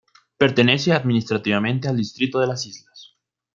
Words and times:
Pertenece 0.35 0.93
administrativamente 0.93 1.87
al 1.87 1.95
Distrito 1.97 2.39
de 2.39 2.47
las 2.47 2.65
Islas. 2.65 3.17